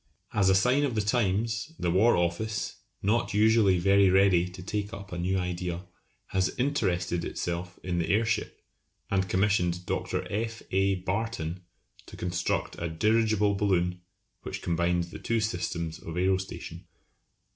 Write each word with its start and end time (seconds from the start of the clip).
As 0.33 0.49
a 0.49 0.55
sign 0.55 0.83
of 0.83 0.95
the 0.95 1.01
times, 1.01 1.73
the 1.77 1.91
War 1.91 2.15
Office, 2.17 2.77
not 3.03 3.35
usually 3.35 3.77
very 3.77 4.09
ready 4.09 4.47
to 4.49 4.63
take 4.63 4.93
up 4.93 5.11
a 5.11 5.17
new 5.19 5.37
idea, 5.37 5.85
has 6.29 6.57
interested 6.57 7.23
itself 7.23 7.77
in 7.83 7.99
the 7.99 8.09
airship, 8.09 8.61
and 9.11 9.29
commissioned 9.29 9.85
Dr. 9.85 10.25
F. 10.31 10.63
A. 10.71 10.95
Barton 10.95 11.61
to 12.07 12.17
construct 12.17 12.77
a 12.81 12.89
dirigible 12.89 13.53
balloon 13.53 14.01
which 14.41 14.63
combines 14.63 15.11
the 15.11 15.19
two 15.19 15.39
systems 15.39 15.99
of 15.99 16.15
aerostation. 16.17 16.85